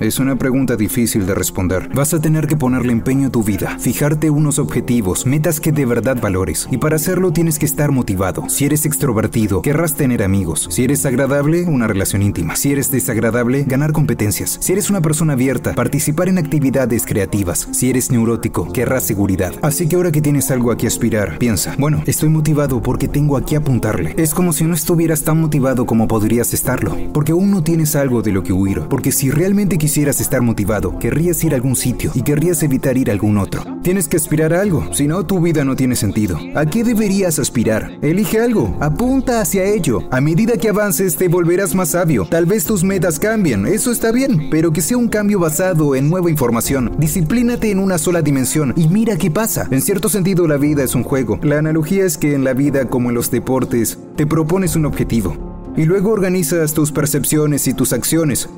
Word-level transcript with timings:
Es 0.00 0.18
una 0.18 0.34
pregunta 0.34 0.74
difícil 0.74 1.24
de 1.24 1.36
responder. 1.36 1.88
Vas 1.94 2.14
a 2.14 2.20
tener 2.20 2.48
que 2.48 2.56
ponerle 2.56 2.92
empeño 2.92 3.28
a 3.28 3.30
tu 3.30 3.44
vida, 3.44 3.78
fijarte 3.78 4.28
unos 4.28 4.58
objetivos, 4.58 5.24
metas 5.24 5.60
que 5.60 5.70
de 5.70 5.86
verdad 5.86 6.20
valores. 6.20 6.66
Y 6.72 6.78
para 6.78 6.96
hacerlo 6.96 7.32
tienes 7.32 7.60
que 7.60 7.66
estar 7.66 7.92
motivado. 7.92 8.48
Si 8.48 8.64
eres 8.64 8.86
extrovertido, 8.86 9.62
querrás 9.62 9.94
tener 9.94 10.24
amigos. 10.24 10.66
Si 10.70 10.82
eres 10.82 11.06
agradable, 11.06 11.64
una 11.66 11.86
relación 11.86 12.22
íntima. 12.22 12.56
Si 12.56 12.72
eres 12.72 12.90
desagradable, 12.90 13.62
ganar 13.62 13.92
competencias. 13.92 14.58
Si 14.60 14.72
eres 14.72 14.90
una 14.90 15.00
persona 15.00 15.34
abierta, 15.34 15.74
participar 15.74 16.28
en 16.28 16.38
actividades 16.38 17.06
creativas. 17.06 17.68
Si 17.70 17.88
eres 17.88 18.10
neurótico, 18.10 18.72
querrás 18.72 19.04
seguridad. 19.04 19.54
Así 19.62 19.86
que 19.86 19.94
ahora 19.94 20.10
que 20.10 20.20
tienes 20.20 20.50
algo 20.50 20.72
a 20.72 20.76
que 20.76 20.88
aspirar, 20.88 21.38
piensa, 21.38 21.76
bueno, 21.78 22.02
estoy 22.06 22.30
motivado 22.30 22.82
porque 22.82 23.06
tengo 23.06 23.36
a 23.36 23.44
apuntarle. 23.56 24.14
Es 24.16 24.34
como 24.34 24.52
si 24.52 24.64
no 24.64 24.74
estuvieras 24.74 25.22
tan 25.22 25.40
motivado 25.40 25.86
como 25.86 26.08
podrías 26.08 26.52
estarlo, 26.52 26.96
porque 27.12 27.30
aún 27.30 27.52
no 27.52 27.62
tienes 27.62 27.94
algo 27.94 28.22
de 28.22 28.32
lo 28.32 28.42
que 28.42 28.52
huir, 28.52 28.80
porque 28.90 29.12
si 29.12 29.30
realmente 29.30 29.78
quisieras 29.84 30.18
estar 30.18 30.40
motivado, 30.40 30.98
querrías 30.98 31.44
ir 31.44 31.52
a 31.52 31.56
algún 31.56 31.76
sitio 31.76 32.10
y 32.14 32.22
querrías 32.22 32.62
evitar 32.62 32.96
ir 32.96 33.10
a 33.10 33.12
algún 33.12 33.36
otro. 33.36 33.62
Tienes 33.82 34.08
que 34.08 34.16
aspirar 34.16 34.54
a 34.54 34.62
algo, 34.62 34.88
si 34.94 35.06
no 35.06 35.26
tu 35.26 35.42
vida 35.42 35.62
no 35.62 35.76
tiene 35.76 35.94
sentido. 35.94 36.38
¿A 36.54 36.64
qué 36.64 36.82
deberías 36.82 37.38
aspirar? 37.38 37.98
Elige 38.00 38.40
algo, 38.40 38.74
apunta 38.80 39.42
hacia 39.42 39.62
ello. 39.64 39.98
A 40.10 40.22
medida 40.22 40.56
que 40.56 40.70
avances 40.70 41.16
te 41.16 41.28
volverás 41.28 41.74
más 41.74 41.90
sabio. 41.90 42.26
Tal 42.30 42.46
vez 42.46 42.64
tus 42.64 42.82
metas 42.82 43.18
cambien, 43.18 43.66
eso 43.66 43.92
está 43.92 44.10
bien, 44.10 44.48
pero 44.50 44.72
que 44.72 44.80
sea 44.80 44.96
un 44.96 45.08
cambio 45.08 45.38
basado 45.38 45.94
en 45.94 46.08
nueva 46.08 46.30
información. 46.30 46.90
Disciplínate 46.96 47.70
en 47.70 47.78
una 47.78 47.98
sola 47.98 48.22
dimensión 48.22 48.72
y 48.78 48.88
mira 48.88 49.18
qué 49.18 49.30
pasa. 49.30 49.68
En 49.70 49.82
cierto 49.82 50.08
sentido 50.08 50.48
la 50.48 50.56
vida 50.56 50.82
es 50.82 50.94
un 50.94 51.02
juego. 51.02 51.38
La 51.42 51.58
analogía 51.58 52.06
es 52.06 52.16
que 52.16 52.32
en 52.32 52.42
la 52.42 52.54
vida 52.54 52.86
como 52.86 53.10
en 53.10 53.16
los 53.16 53.30
deportes, 53.30 53.98
te 54.16 54.26
propones 54.26 54.76
un 54.76 54.86
objetivo 54.86 55.36
y 55.76 55.84
luego 55.84 56.10
organizas 56.10 56.72
tus 56.72 56.92
percepciones 56.92 57.66
y 57.66 57.74
tus 57.74 57.92
acciones. 57.92 58.48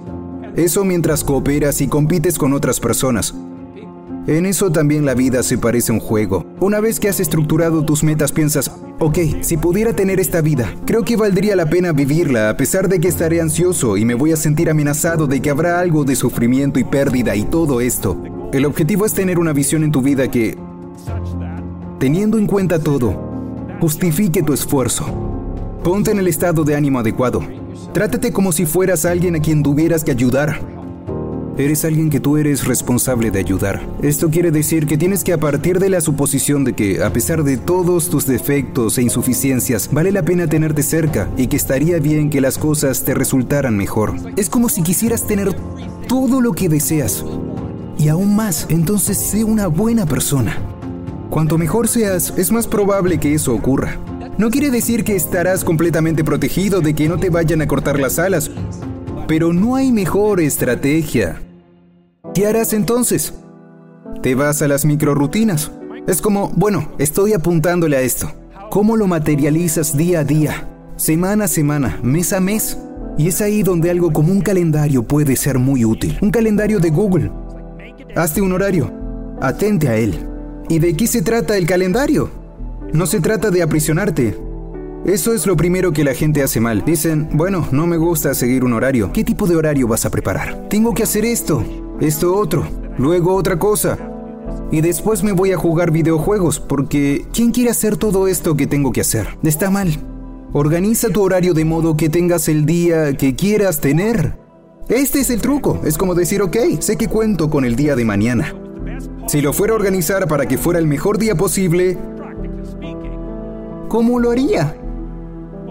Eso 0.57 0.85
mientras 0.85 1.23
cooperas 1.23 1.83
y 1.83 1.87
compites 1.87 2.39
con 2.39 2.55
otras 2.55 2.81
personas. 2.81 3.35
En 4.27 4.47
eso 4.47 4.73
también 4.73 5.05
la 5.05 5.13
vida 5.13 5.43
se 5.43 5.59
parece 5.59 5.93
a 5.93 5.95
un 5.95 6.01
juego. 6.01 6.47
Una 6.61 6.81
vez 6.81 6.99
que 6.99 7.11
has 7.11 7.21
estructurado 7.21 7.85
tus 7.85 8.03
metas 8.03 8.33
piensas, 8.33 8.73
ok, 8.99 9.19
si 9.43 9.59
pudiera 9.59 9.93
tener 9.93 10.19
esta 10.19 10.41
vida, 10.41 10.75
creo 10.87 11.05
que 11.05 11.17
valdría 11.17 11.57
la 11.57 11.67
pena 11.67 11.93
vivirla 11.93 12.49
a 12.49 12.57
pesar 12.57 12.89
de 12.89 12.99
que 13.01 13.07
estaré 13.07 13.43
ansioso 13.43 13.99
y 13.99 14.07
me 14.07 14.15
voy 14.15 14.33
a 14.33 14.37
sentir 14.37 14.71
amenazado 14.71 15.27
de 15.27 15.41
que 15.43 15.51
habrá 15.51 15.79
algo 15.79 16.05
de 16.05 16.17
sufrimiento 16.17 16.81
y 16.81 16.85
pérdida 16.85 17.37
y 17.37 17.45
todo 17.45 17.83
esto. 17.83 18.17
El 18.53 18.65
objetivo 18.65 19.05
es 19.05 19.13
tener 19.13 19.39
una 19.39 19.53
visión 19.53 19.85
en 19.85 19.93
tu 19.93 20.01
vida 20.01 20.31
que, 20.31 20.57
teniendo 22.01 22.39
en 22.39 22.47
cuenta 22.47 22.79
todo, 22.79 23.15
justifique 23.79 24.43
tu 24.43 24.55
esfuerzo. 24.55 25.05
Ponte 25.85 26.11
en 26.13 26.19
el 26.19 26.29
estado 26.29 26.65
de 26.65 26.75
ánimo 26.75 26.99
adecuado. 26.99 27.43
Trátate 27.93 28.33
como 28.33 28.53
si 28.53 28.67
fueras 28.67 29.05
alguien 29.05 29.37
a 29.37 29.41
quien 29.41 29.63
tuvieras 29.63 30.05
que 30.05 30.11
ayudar. 30.11 30.61
Eres 31.59 31.87
alguien 31.87 32.11
que 32.11 32.21
tú 32.21 32.37
eres 32.37 32.67
responsable 32.67 33.31
de 33.31 33.39
ayudar. 33.39 33.81
Esto 34.03 34.29
quiere 34.29 34.51
decir 34.51 34.87
que 34.87 34.99
tienes 34.99 35.25
que 35.25 35.33
a 35.33 35.41
partir 35.41 35.79
de 35.79 35.89
la 35.89 36.03
suposición 36.03 36.65
de 36.65 36.75
que, 36.75 37.03
a 37.03 37.11
pesar 37.15 37.45
de 37.45 37.57
todos 37.57 38.11
tus 38.11 38.27
defectos 38.27 38.99
e 38.99 39.03
insuficiencias, 39.03 39.89
vale 39.91 40.13
la 40.13 40.23
pena 40.23 40.47
tenerte 40.47 40.83
cerca 40.83 41.31
y 41.39 41.47
que 41.47 41.57
estaría 41.57 41.99
bien 41.99 42.29
que 42.29 42.43
las 42.43 42.59
cosas 42.59 43.05
te 43.05 43.15
resultaran 43.15 43.75
mejor. 43.75 44.15
Es 44.37 44.51
como 44.51 44.69
si 44.69 44.83
quisieras 44.83 45.27
tener 45.27 45.57
todo 46.09 46.43
lo 46.43 46.53
que 46.53 46.69
deseas. 46.69 47.25
Y 47.99 48.09
aún 48.09 48.37
más, 48.37 48.67
entonces 48.69 49.17
sé 49.17 49.43
una 49.43 49.69
buena 49.69 50.05
persona. 50.05 50.59
Cuanto 51.31 51.57
mejor 51.57 51.89
seas, 51.89 52.35
es 52.37 52.53
más 52.53 52.67
probable 52.67 53.19
que 53.19 53.33
eso 53.33 53.55
ocurra. 53.55 53.97
No 54.39 54.51
quiere 54.51 54.71
decir 54.71 55.03
que 55.03 55.17
estarás 55.17 55.65
completamente 55.65 56.23
protegido 56.23 56.83
de 56.83 56.95
que 56.95 57.09
no 57.09 57.17
te 57.17 57.31
vayan 57.31 57.63
a 57.63 57.67
cortar 57.67 57.99
las 57.99 58.19
alas, 58.19 58.51
pero 59.27 59.55
no 59.55 59.77
hay 59.77 59.93
mejor 59.93 60.43
estrategia. 60.43 61.41
¿Qué 62.35 62.47
harás 62.47 62.75
entonces? 62.75 63.33
Te 64.23 64.35
vas 64.35 64.61
a 64.61 64.69
las 64.69 64.85
microrutinas. 64.85 65.73
Es 66.07 66.21
como, 66.21 66.51
bueno, 66.55 66.93
estoy 66.99 67.33
apuntándole 67.33 67.97
a 67.97 68.03
esto. 68.03 68.31
¿Cómo 68.71 68.99
lo 68.99 69.07
materializas 69.07 69.97
día 69.97 70.21
a 70.21 70.25
día, 70.25 70.69
semana 70.97 71.45
a 71.45 71.49
semana, 71.49 71.99
mes 72.03 72.35
a 72.35 72.41
mes? 72.41 72.77
Y 73.17 73.29
es 73.29 73.41
ahí 73.41 73.63
donde 73.63 73.89
algo 73.89 74.13
como 74.13 74.33
un 74.33 74.43
calendario 74.43 75.03
puede 75.03 75.37
ser 75.37 75.59
muy 75.59 75.87
útil. 75.87 76.19
Un 76.21 76.31
calendario 76.31 76.79
de 76.79 76.91
Google. 76.91 77.33
Hazte 78.15 78.43
un 78.43 78.53
horario. 78.53 78.93
Atente 79.41 79.89
a 79.89 79.97
él. 79.97 80.15
¿Y 80.69 80.79
de 80.79 80.95
qué 80.95 81.07
se 81.07 81.23
trata 81.23 81.57
el 81.57 81.67
calendario? 81.67 82.46
No 82.93 83.07
se 83.07 83.21
trata 83.21 83.51
de 83.51 83.63
aprisionarte. 83.63 84.39
Eso 85.05 85.33
es 85.35 85.47
lo 85.47 85.57
primero 85.57 85.93
que 85.93 86.05
la 86.05 86.15
gente 86.15 86.43
hace 86.43 86.61
mal. 86.61 86.85
Dicen, 86.85 87.29
bueno, 87.33 87.69
no 87.71 87.87
me 87.87 87.97
gusta 87.97 88.35
seguir 88.35 88.65
un 88.65 88.73
horario. 88.73 89.13
¿Qué 89.13 89.25
tipo 89.25 89.47
de 89.47 89.57
horario 89.57 89.87
vas 89.87 90.07
a 90.07 90.11
preparar? 90.11 90.69
Tengo 90.69 90.95
que 90.95 91.03
hacer 91.03 91.25
esto, 91.25 91.63
esto 92.01 92.37
otro, 92.37 92.67
luego 92.99 93.35
otra 93.35 93.59
cosa. 93.59 93.99
Y 94.71 94.81
después 94.81 95.23
me 95.23 95.33
voy 95.33 95.53
a 95.53 95.59
jugar 95.59 95.91
videojuegos, 95.91 96.59
porque 96.59 97.27
¿quién 97.33 97.53
quiere 97.53 97.71
hacer 97.71 97.97
todo 97.97 98.27
esto 98.27 98.57
que 98.57 98.67
tengo 98.67 98.93
que 98.93 99.03
hacer? 99.03 99.29
Está 99.43 99.71
mal. 99.71 99.89
Organiza 100.53 101.09
tu 101.11 101.23
horario 101.23 101.55
de 101.55 101.65
modo 101.65 101.97
que 101.97 102.09
tengas 102.09 102.49
el 102.49 102.67
día 102.67 103.17
que 103.17 103.37
quieras 103.37 103.81
tener. 103.81 104.37
Este 104.89 105.21
es 105.21 105.31
el 105.31 105.41
truco. 105.41 105.81
Es 105.85 105.99
como 105.99 106.15
decir, 106.15 106.41
ok, 106.43 106.57
sé 106.81 106.97
que 106.97 107.09
cuento 107.09 107.51
con 107.51 107.65
el 107.65 107.77
día 107.77 107.95
de 107.95 108.05
mañana. 108.05 108.55
Si 109.27 109.41
lo 109.41 109.53
fuera 109.53 109.73
a 109.73 109.77
organizar 109.77 110.29
para 110.29 110.47
que 110.47 110.57
fuera 110.57 110.79
el 110.79 110.87
mejor 110.87 111.19
día 111.19 111.35
posible, 111.35 111.99
¿cómo 113.97 114.21
lo 114.21 114.31
haría? 114.31 114.77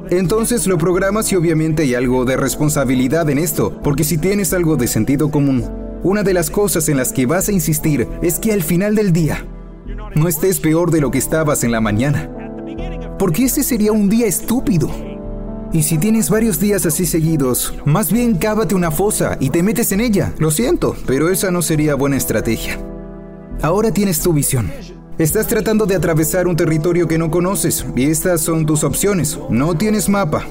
Entonces 0.09 0.65
lo 0.65 0.79
programas 0.79 1.31
y 1.31 1.35
obviamente 1.35 1.83
hay 1.83 1.93
algo 1.93 2.25
de 2.25 2.35
responsabilidad 2.35 3.29
en 3.29 3.37
esto, 3.37 3.79
porque 3.83 4.03
si 4.03 4.17
tienes 4.17 4.51
algo 4.51 4.77
de 4.77 4.87
sentido 4.87 5.29
común, 5.29 5.63
una 6.01 6.23
de 6.23 6.33
las 6.33 6.49
cosas 6.49 6.89
en 6.89 6.97
las 6.97 7.13
que 7.13 7.27
vas 7.27 7.49
a 7.49 7.51
insistir 7.51 8.07
es 8.23 8.39
que 8.39 8.51
al 8.51 8.63
final 8.63 8.95
del 8.95 9.13
día 9.13 9.45
no 10.15 10.27
estés 10.27 10.59
peor 10.59 10.89
de 10.89 11.01
lo 11.01 11.11
que 11.11 11.19
estabas 11.19 11.63
en 11.63 11.71
la 11.71 11.81
mañana. 11.81 12.27
Porque 13.19 13.43
ese 13.43 13.61
sería 13.61 13.91
un 13.91 14.09
día 14.09 14.25
estúpido. 14.25 14.89
Y 15.71 15.83
si 15.83 15.99
tienes 15.99 16.31
varios 16.31 16.59
días 16.59 16.87
así 16.87 17.05
seguidos, 17.05 17.75
más 17.85 18.11
bien 18.11 18.37
cávate 18.37 18.73
una 18.73 18.89
fosa 18.89 19.37
y 19.39 19.51
te 19.51 19.61
metes 19.61 19.91
en 19.91 20.01
ella. 20.01 20.33
Lo 20.39 20.49
siento, 20.49 20.95
pero 21.05 21.29
esa 21.29 21.51
no 21.51 21.61
sería 21.61 21.93
buena 21.93 22.17
estrategia. 22.17 22.79
Ahora 23.61 23.91
tienes 23.91 24.19
tu 24.19 24.33
visión. 24.33 24.71
Estás 25.17 25.47
tratando 25.47 25.85
de 25.85 25.95
atravesar 25.95 26.45
un 26.45 26.57
territorio 26.57 27.07
que 27.07 27.17
no 27.17 27.31
conoces 27.31 27.85
y 27.95 28.07
estas 28.07 28.41
son 28.41 28.65
tus 28.65 28.83
opciones. 28.83 29.39
No 29.49 29.73
tienes 29.77 30.09
mapa. 30.09 30.45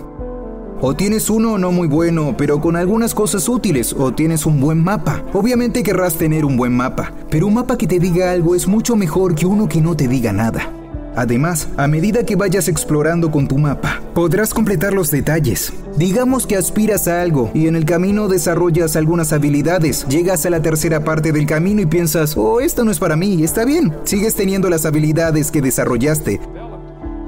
O 0.81 0.95
tienes 0.95 1.29
uno 1.29 1.59
no 1.59 1.71
muy 1.71 1.87
bueno, 1.87 2.35
pero 2.39 2.63
con 2.63 2.75
algunas 2.75 3.15
cosas 3.15 3.47
útiles, 3.47 3.93
o 3.93 4.15
tienes 4.15 4.47
un 4.47 4.61
buen 4.61 4.83
mapa. 4.83 5.23
Obviamente 5.35 5.83
querrás 5.83 6.15
tener 6.15 6.47
un 6.47 6.57
buen 6.57 6.75
mapa, 6.75 7.13
pero 7.29 7.47
un 7.47 7.55
mapa 7.55 7.77
que 7.77 7.87
te 7.87 7.99
diga 7.99 8.31
algo 8.31 8.55
es 8.55 8.67
mucho 8.67 8.97
mejor 8.97 9.35
que 9.35 9.45
uno 9.45 9.69
que 9.69 9.83
no 9.83 9.97
te 9.97 10.09
diga 10.09 10.33
nada. 10.33 10.71
Además, 11.17 11.69
a 11.77 11.87
medida 11.87 12.25
que 12.25 12.37
vayas 12.37 12.69
explorando 12.69 13.31
con 13.31 13.47
tu 13.47 13.59
mapa, 13.59 14.01
podrás 14.15 14.53
completar 14.53 14.93
los 14.93 15.11
detalles. 15.11 15.73
Digamos 15.97 16.47
que 16.47 16.57
aspiras 16.57 17.07
a 17.07 17.23
algo 17.23 17.51
y 17.55 17.69
en 17.69 17.77
el 17.77 17.85
camino 17.85 18.29
desarrollas 18.29 18.97
algunas 18.97 19.33
habilidades. 19.33 20.07
Llegas 20.09 20.45
a 20.45 20.51
la 20.51 20.61
tercera 20.61 21.05
parte 21.05 21.31
del 21.31 21.47
camino 21.47 21.81
y 21.81 21.87
piensas, 21.87 22.37
oh, 22.37 22.61
esto 22.61 22.85
no 22.85 22.91
es 22.91 22.99
para 22.99 23.17
mí, 23.17 23.45
está 23.45 23.65
bien. 23.65 23.95
Sigues 24.05 24.35
teniendo 24.35 24.69
las 24.69 24.87
habilidades 24.87 25.51
que 25.51 25.63
desarrollaste. 25.63 26.41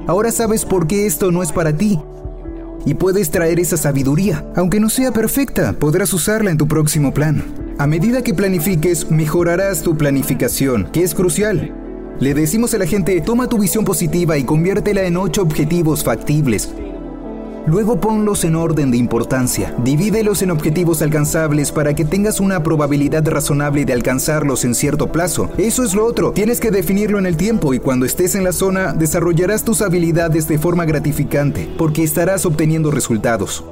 Ahora 0.08 0.32
sabes 0.32 0.64
por 0.64 0.86
qué 0.86 1.06
esto 1.06 1.30
no 1.30 1.42
es 1.42 1.52
para 1.52 1.76
ti. 1.76 2.00
y 2.86 2.94
puedes 2.94 3.30
traer 3.30 3.60
esa 3.60 3.76
sabiduría. 3.76 4.46
Aunque 4.54 4.80
no 4.80 4.88
sea 4.88 5.12
perfecta, 5.12 5.72
podrás 5.74 6.14
usarla 6.14 6.52
en 6.52 6.56
tu 6.56 6.68
próximo 6.68 7.12
plan. 7.12 7.42
A 7.78 7.86
medida 7.86 8.22
que 8.22 8.32
planifiques, 8.32 9.10
mejorarás 9.10 9.82
tu 9.82 9.98
planificación, 9.98 10.88
que 10.92 11.02
es 11.02 11.14
crucial. 11.14 11.85
Le 12.18 12.32
decimos 12.32 12.72
a 12.72 12.78
la 12.78 12.86
gente, 12.86 13.20
toma 13.20 13.46
tu 13.46 13.58
visión 13.58 13.84
positiva 13.84 14.38
y 14.38 14.44
conviértela 14.44 15.02
en 15.02 15.18
ocho 15.18 15.42
objetivos 15.42 16.02
factibles. 16.02 16.70
Luego 17.66 18.00
ponlos 18.00 18.44
en 18.44 18.54
orden 18.56 18.90
de 18.90 18.96
importancia. 18.96 19.74
Divídelos 19.84 20.40
en 20.40 20.50
objetivos 20.50 21.02
alcanzables 21.02 21.72
para 21.72 21.94
que 21.94 22.06
tengas 22.06 22.40
una 22.40 22.62
probabilidad 22.62 23.26
razonable 23.28 23.84
de 23.84 23.92
alcanzarlos 23.92 24.64
en 24.64 24.74
cierto 24.74 25.12
plazo. 25.12 25.50
Eso 25.58 25.84
es 25.84 25.94
lo 25.94 26.06
otro. 26.06 26.32
Tienes 26.32 26.58
que 26.58 26.70
definirlo 26.70 27.18
en 27.18 27.26
el 27.26 27.36
tiempo 27.36 27.74
y 27.74 27.80
cuando 27.80 28.06
estés 28.06 28.34
en 28.34 28.44
la 28.44 28.52
zona 28.52 28.94
desarrollarás 28.94 29.64
tus 29.64 29.82
habilidades 29.82 30.48
de 30.48 30.58
forma 30.58 30.86
gratificante 30.86 31.68
porque 31.76 32.02
estarás 32.02 32.46
obteniendo 32.46 32.90
resultados. 32.90 33.62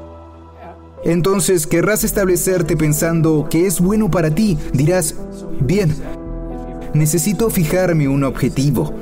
Entonces 1.02 1.66
querrás 1.66 2.04
establecerte 2.04 2.76
pensando 2.76 3.46
que 3.48 3.66
es 3.66 3.80
bueno 3.80 4.10
para 4.10 4.34
ti. 4.34 4.58
Dirás, 4.72 5.14
bien, 5.60 5.94
necesito 6.94 7.50
fijarme 7.50 8.08
un 8.08 8.24
objetivo 8.24 8.94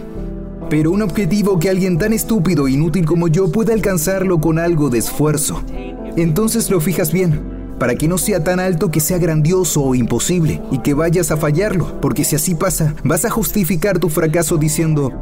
pero 0.72 0.90
un 0.90 1.02
objetivo 1.02 1.58
que 1.58 1.68
alguien 1.68 1.98
tan 1.98 2.14
estúpido 2.14 2.66
e 2.66 2.70
inútil 2.70 3.04
como 3.04 3.28
yo 3.28 3.52
pueda 3.52 3.74
alcanzarlo 3.74 4.40
con 4.40 4.58
algo 4.58 4.88
de 4.88 5.00
esfuerzo. 5.00 5.62
Entonces 6.16 6.70
lo 6.70 6.80
fijas 6.80 7.12
bien, 7.12 7.42
para 7.78 7.94
que 7.94 8.08
no 8.08 8.16
sea 8.16 8.42
tan 8.42 8.58
alto 8.58 8.90
que 8.90 8.98
sea 8.98 9.18
grandioso 9.18 9.82
o 9.82 9.94
imposible 9.94 10.62
y 10.70 10.78
que 10.78 10.94
vayas 10.94 11.30
a 11.30 11.36
fallarlo, 11.36 12.00
porque 12.00 12.24
si 12.24 12.36
así 12.36 12.54
pasa, 12.54 12.94
vas 13.04 13.26
a 13.26 13.30
justificar 13.30 13.98
tu 13.98 14.08
fracaso 14.08 14.56
diciendo, 14.56 15.12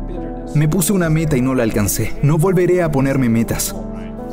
me 0.54 0.68
puse 0.68 0.92
una 0.92 1.10
meta 1.10 1.36
y 1.36 1.42
no 1.42 1.56
la 1.56 1.64
alcancé, 1.64 2.12
no 2.22 2.38
volveré 2.38 2.82
a 2.82 2.92
ponerme 2.92 3.28
metas. 3.28 3.74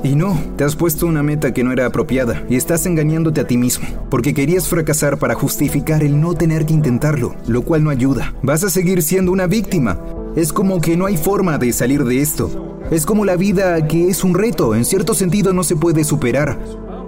Y 0.03 0.15
no, 0.15 0.39
te 0.55 0.63
has 0.63 0.75
puesto 0.75 1.07
una 1.07 1.23
meta 1.23 1.53
que 1.53 1.63
no 1.63 1.71
era 1.71 1.87
apropiada 1.87 2.43
y 2.49 2.55
estás 2.55 2.85
engañándote 2.85 3.41
a 3.41 3.47
ti 3.47 3.57
mismo, 3.57 3.87
porque 4.09 4.33
querías 4.33 4.67
fracasar 4.67 5.17
para 5.17 5.33
justificar 5.33 6.03
el 6.03 6.21
no 6.21 6.33
tener 6.33 6.65
que 6.65 6.73
intentarlo, 6.73 7.35
lo 7.47 7.63
cual 7.63 7.83
no 7.83 7.89
ayuda. 7.89 8.33
Vas 8.43 8.63
a 8.63 8.69
seguir 8.69 9.01
siendo 9.01 9.31
una 9.31 9.47
víctima, 9.47 9.99
es 10.35 10.53
como 10.53 10.79
que 10.81 10.95
no 10.95 11.07
hay 11.07 11.17
forma 11.17 11.57
de 11.57 11.73
salir 11.73 12.03
de 12.03 12.21
esto. 12.21 12.79
Es 12.91 13.05
como 13.05 13.25
la 13.25 13.35
vida 13.35 13.87
que 13.87 14.07
es 14.07 14.23
un 14.23 14.35
reto, 14.35 14.75
en 14.75 14.85
cierto 14.85 15.13
sentido 15.13 15.51
no 15.51 15.63
se 15.63 15.75
puede 15.75 16.03
superar. 16.03 16.59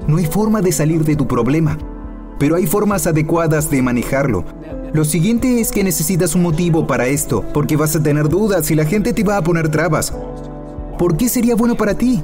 No 0.08 0.18
hay 0.18 0.26
forma 0.26 0.62
de 0.62 0.72
salir 0.72 1.06
de 1.06 1.16
tu 1.16 1.28
problema, 1.28 1.78
pero 2.40 2.56
hay 2.56 2.66
formas 2.66 3.06
adecuadas 3.06 3.70
de 3.70 3.84
manejarlo. 3.84 4.44
Lo 4.94 5.06
siguiente 5.06 5.62
es 5.62 5.72
que 5.72 5.84
necesitas 5.84 6.34
un 6.34 6.42
motivo 6.42 6.88
para 6.88 7.06
esto, 7.08 7.46
porque 7.54 7.78
vas 7.78 7.96
a 7.96 8.02
tener 8.02 8.28
dudas 8.28 8.72
y 8.72 8.76
la 8.76 8.86
gente 8.86 9.14
te 9.14 9.24
va 9.24 9.38
a 9.38 9.44
poner 9.44 9.70
trabas. 9.70 10.12
¿Por 10.98 11.16
qué 11.16 11.30
sería 11.30 11.56
bueno 11.56 11.76
para 11.76 11.94
ti? 11.94 12.22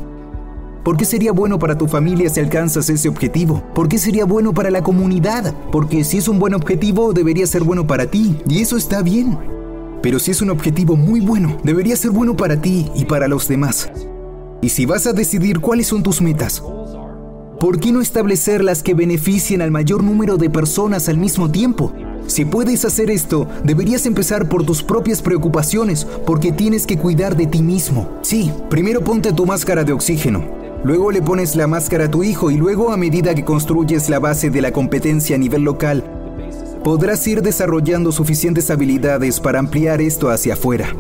¿Por 0.86 0.98
qué 0.98 1.06
sería 1.06 1.32
bueno 1.32 1.58
para 1.58 1.80
tu 1.80 1.88
familia 1.88 2.30
si 2.30 2.40
alcanzas 2.40 2.88
ese 2.92 3.10
objetivo? 3.10 3.64
¿Por 3.74 3.90
qué 3.90 3.98
sería 3.98 4.24
bueno 4.24 4.54
para 4.54 4.70
la 4.70 4.84
comunidad? 4.84 5.52
Porque 5.72 6.04
si 6.04 6.18
es 6.18 6.28
un 6.28 6.38
buen 6.38 6.54
objetivo, 6.54 7.12
debería 7.12 7.48
ser 7.48 7.64
bueno 7.64 7.88
para 7.88 8.06
ti, 8.06 8.38
y 8.48 8.60
eso 8.60 8.78
está 8.78 9.02
bien. 9.02 9.36
Pero 10.04 10.20
si 10.20 10.30
es 10.30 10.44
un 10.44 10.52
objetivo 10.52 10.96
muy 10.96 11.22
bueno, 11.22 11.58
debería 11.64 11.96
ser 11.96 12.12
bueno 12.12 12.38
para 12.38 12.62
ti 12.62 12.86
y 12.94 13.06
para 13.06 13.28
los 13.28 13.48
demás. 13.48 13.90
Y 14.62 14.70
si 14.70 14.86
vas 14.86 15.08
a 15.08 15.14
decidir 15.14 15.60
cuáles 15.60 15.88
son 15.88 16.04
tus 16.04 16.22
metas, 16.22 16.62
¿por 17.60 17.80
qué 17.80 17.92
no 17.92 18.00
establecer 18.00 18.64
las 18.64 18.84
que 18.84 18.94
beneficien 18.94 19.64
al 19.64 19.72
mayor 19.72 20.04
número 20.04 20.38
de 20.38 20.52
personas 20.52 21.10
al 21.10 21.18
mismo 21.18 21.50
tiempo? 21.50 21.94
Si 22.28 22.46
puedes 22.46 22.86
hacer 22.86 23.10
esto, 23.10 23.48
deberías 23.64 24.06
empezar 24.06 24.48
por 24.48 24.64
tus 24.64 24.84
propias 24.84 25.24
preocupaciones, 25.24 26.06
porque 26.28 26.52
tienes 26.52 26.86
que 26.86 27.00
cuidar 27.00 27.36
de 27.36 27.48
ti 27.48 27.64
mismo. 27.64 28.20
Sí, 28.22 28.52
primero 28.70 29.04
ponte 29.04 29.34
tu 29.34 29.48
máscara 29.48 29.84
de 29.84 29.94
oxígeno, 29.94 30.44
luego 30.86 31.10
le 31.10 31.20
pones 31.24 31.56
la 31.56 31.66
máscara 31.66 32.06
a 32.06 32.12
tu 32.12 32.24
hijo 32.24 32.52
y 32.52 32.58
luego 32.58 32.92
a 32.92 32.98
medida 32.98 33.34
que 33.34 33.44
construyes 33.44 34.08
la 34.08 34.20
base 34.20 34.52
de 34.52 34.62
la 34.62 34.72
competencia 34.72 35.36
a 35.36 35.40
nivel 35.40 35.64
local, 35.64 36.04
podrás 36.84 37.26
ir 37.26 37.42
desarrollando 37.42 38.12
suficientes 38.12 38.70
habilidades 38.70 39.40
para 39.40 39.58
ampliar 39.58 40.00
esto 40.00 40.30
hacia 40.30 40.54
afuera. 40.54 40.96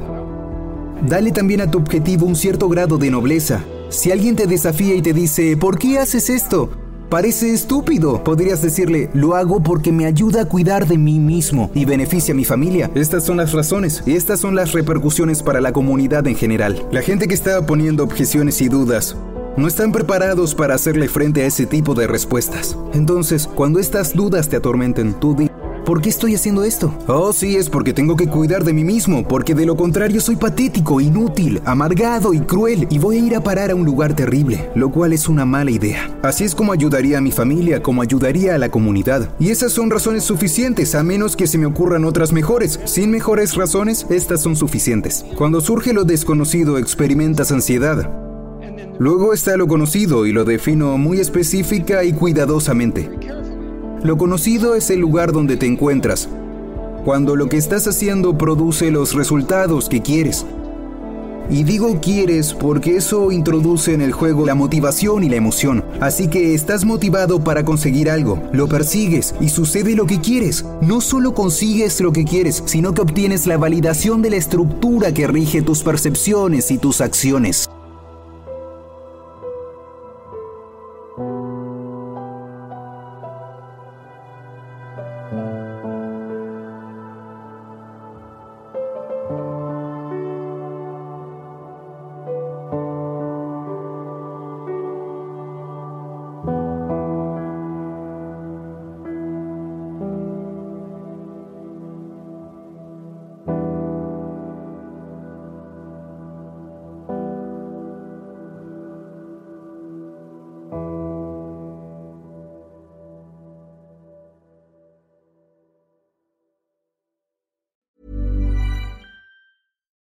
Dale 1.07 1.31
también 1.31 1.61
a 1.61 1.69
tu 1.69 1.77
objetivo 1.77 2.25
un 2.25 2.35
cierto 2.35 2.67
grado 2.67 2.97
de 2.97 3.11
nobleza. 3.11 3.63
Si 3.89 4.11
alguien 4.11 4.35
te 4.35 4.47
desafía 4.47 4.95
y 4.95 5.03
te 5.03 5.13
dice, 5.13 5.55
¿por 5.55 5.77
qué 5.77 5.99
haces 5.99 6.31
esto? 6.31 6.71
Parece 7.07 7.53
estúpido. 7.53 8.23
Podrías 8.23 8.63
decirle, 8.63 9.11
lo 9.13 9.35
hago 9.35 9.61
porque 9.61 9.91
me 9.91 10.07
ayuda 10.07 10.41
a 10.41 10.45
cuidar 10.45 10.87
de 10.87 10.97
mí 10.97 11.19
mismo 11.19 11.69
y 11.75 11.85
beneficia 11.85 12.33
a 12.33 12.35
mi 12.35 12.43
familia. 12.43 12.89
Estas 12.95 13.23
son 13.23 13.37
las 13.37 13.53
razones 13.53 14.01
y 14.07 14.15
estas 14.15 14.39
son 14.39 14.55
las 14.55 14.71
repercusiones 14.71 15.43
para 15.43 15.61
la 15.61 15.73
comunidad 15.73 16.25
en 16.25 16.35
general. 16.35 16.81
La 16.91 17.03
gente 17.03 17.27
que 17.27 17.35
está 17.35 17.63
poniendo 17.67 18.03
objeciones 18.03 18.59
y 18.61 18.67
dudas 18.67 19.15
no 19.57 19.68
están 19.68 19.92
preparados 19.92 20.56
para 20.56 20.75
hacerle 20.75 21.07
frente 21.07 21.44
a 21.44 21.46
ese 21.46 21.66
tipo 21.66 21.94
de 21.94 22.07
respuestas. 22.07 22.78
Entonces, 22.94 23.48
cuando 23.48 23.80
estas 23.80 24.13
dudas 24.13 24.50
te 24.50 24.57
atormenten, 24.57 25.13
tú 25.19 25.36
di, 25.36 25.50
¿Por 25.86 26.02
qué 26.02 26.10
estoy 26.10 26.34
haciendo 26.34 26.63
esto? 26.63 26.92
Oh, 27.07 27.31
sí, 27.31 27.57
es 27.57 27.69
porque 27.69 27.94
tengo 27.94 28.16
que 28.16 28.25
cuidar 28.25 28.63
de 28.63 28.74
mí 28.74 28.84
mismo, 28.84 29.28
porque 29.28 29.54
de 29.54 29.68
lo 29.68 29.75
contrario 29.75 30.19
soy 30.19 30.36
patético, 30.36 31.00
inútil, 31.00 31.62
amargado 31.63 32.34
y 32.34 32.40
cruel 32.40 32.88
y 32.90 32.98
voy 32.98 33.18
a 33.18 33.19
ir 33.19 33.36
a 33.36 33.42
parar 33.42 33.69
a 33.69 33.75
un 33.75 33.86
lugar 33.86 34.16
terrible, 34.16 34.72
lo 34.74 34.90
cual 34.90 35.13
es 35.13 35.30
una 35.30 35.46
mala 35.46 35.69
idea. 35.69 36.10
Así 36.24 36.44
es 36.44 36.56
como 36.56 36.72
ayudaría 36.72 37.19
a 37.19 37.22
mi 37.22 37.31
familia, 37.31 37.84
como 37.84 38.02
ayudaría 38.02 38.56
a 38.56 38.57
la 38.57 38.69
comunidad. 38.69 39.30
Y 39.40 39.52
esas 39.52 39.74
son 39.74 39.92
razones 39.92 40.24
suficientes, 40.24 40.96
a 40.96 41.04
menos 41.04 41.36
que 41.36 41.46
se 41.46 41.60
me 41.60 41.68
ocurran 41.68 42.04
otras 42.04 42.34
mejores. 42.34 42.80
Sin 42.86 43.12
mejores 43.12 43.54
razones, 43.54 44.07
estas 44.10 44.42
son 44.42 44.56
suficientes. 44.56 45.24
Cuando 45.38 45.62
surge 45.62 45.94
lo 45.94 46.04
desconocido, 46.04 46.80
experimentas 46.80 47.52
ansiedad. 47.52 48.10
Luego 48.97 49.33
está 49.33 49.57
lo 49.57 49.68
conocido 49.68 50.25
y 50.25 50.31
lo 50.31 50.45
defino 50.45 50.97
muy 50.97 51.19
específica 51.19 52.06
y 52.06 52.13
cuidadosamente. 52.13 53.09
Lo 54.03 54.18
conocido 54.18 54.75
es 54.75 54.89
el 54.89 55.00
lugar 55.00 55.33
donde 55.33 55.57
te 55.57 55.65
encuentras, 55.65 56.30
cuando 57.03 57.36
lo 57.36 57.50
que 57.50 57.57
estás 57.57 57.88
haciendo 57.88 58.38
produce 58.38 58.92
los 58.92 59.13
resultados 59.13 59.89
que 59.89 60.01
quieres. 60.01 60.45
Y 61.50 61.63
digo 61.63 62.00
quieres 62.01 62.53
porque 62.53 62.95
eso 62.95 63.31
introduce 63.31 63.94
en 63.94 64.01
el 64.01 64.13
juego 64.13 64.45
la 64.45 64.56
motivación 64.56 65.24
y 65.24 65.30
la 65.30 65.36
emoción. 65.36 65.83
Así 66.00 66.30
que 66.30 66.53
estás 66.53 66.86
motivado 66.86 67.44
para 67.44 67.65
conseguir 67.65 68.09
algo, 68.09 68.42
lo 68.53 68.68
persigues 68.68 69.36
y 69.42 69.50
sucede 69.50 69.95
lo 69.95 70.06
que 70.06 70.21
quieres. 70.21 70.65
No 70.81 71.01
solo 71.01 71.33
consigues 71.33 72.00
lo 72.00 72.13
que 72.13 72.24
quieres, 72.24 72.63
sino 72.65 72.94
que 72.94 73.01
obtienes 73.01 73.45
la 73.45 73.57
validación 73.57 74.21
de 74.21 74.30
la 74.31 74.38
estructura 74.38 75.13
que 75.13 75.27
rige 75.27 75.62
tus 75.62 75.83
percepciones 75.83 76.71
y 76.71 76.77
tus 76.77 77.01
acciones. 77.01 77.64